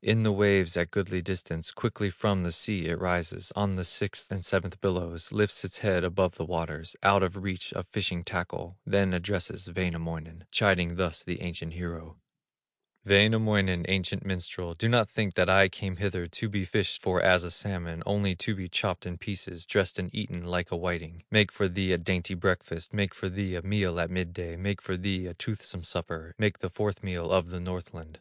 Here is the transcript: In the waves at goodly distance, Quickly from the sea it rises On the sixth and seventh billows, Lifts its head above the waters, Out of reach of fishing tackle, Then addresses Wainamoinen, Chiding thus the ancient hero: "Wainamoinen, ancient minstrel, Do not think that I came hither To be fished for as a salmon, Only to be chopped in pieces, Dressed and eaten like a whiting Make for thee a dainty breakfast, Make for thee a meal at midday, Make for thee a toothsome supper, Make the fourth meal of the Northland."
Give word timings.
In 0.00 0.22
the 0.22 0.32
waves 0.32 0.74
at 0.78 0.90
goodly 0.90 1.20
distance, 1.20 1.70
Quickly 1.70 2.08
from 2.08 2.44
the 2.44 2.50
sea 2.50 2.86
it 2.86 2.98
rises 2.98 3.52
On 3.54 3.76
the 3.76 3.84
sixth 3.84 4.32
and 4.32 4.42
seventh 4.42 4.80
billows, 4.80 5.32
Lifts 5.32 5.66
its 5.66 5.80
head 5.80 6.02
above 6.02 6.36
the 6.36 6.46
waters, 6.46 6.96
Out 7.02 7.22
of 7.22 7.36
reach 7.36 7.74
of 7.74 7.86
fishing 7.88 8.24
tackle, 8.24 8.78
Then 8.86 9.12
addresses 9.12 9.68
Wainamoinen, 9.70 10.46
Chiding 10.50 10.96
thus 10.96 11.22
the 11.22 11.42
ancient 11.42 11.74
hero: 11.74 12.16
"Wainamoinen, 13.04 13.84
ancient 13.86 14.24
minstrel, 14.24 14.72
Do 14.72 14.88
not 14.88 15.10
think 15.10 15.34
that 15.34 15.50
I 15.50 15.68
came 15.68 15.96
hither 15.96 16.26
To 16.26 16.48
be 16.48 16.64
fished 16.64 17.02
for 17.02 17.20
as 17.20 17.44
a 17.44 17.50
salmon, 17.50 18.02
Only 18.06 18.34
to 18.36 18.54
be 18.54 18.70
chopped 18.70 19.04
in 19.04 19.18
pieces, 19.18 19.66
Dressed 19.66 19.98
and 19.98 20.08
eaten 20.14 20.46
like 20.46 20.70
a 20.72 20.76
whiting 20.78 21.24
Make 21.30 21.52
for 21.52 21.68
thee 21.68 21.92
a 21.92 21.98
dainty 21.98 22.32
breakfast, 22.32 22.94
Make 22.94 23.14
for 23.14 23.28
thee 23.28 23.56
a 23.56 23.62
meal 23.62 24.00
at 24.00 24.10
midday, 24.10 24.56
Make 24.56 24.80
for 24.80 24.96
thee 24.96 25.26
a 25.26 25.34
toothsome 25.34 25.84
supper, 25.84 26.34
Make 26.38 26.60
the 26.60 26.70
fourth 26.70 27.02
meal 27.02 27.30
of 27.30 27.50
the 27.50 27.60
Northland." 27.60 28.20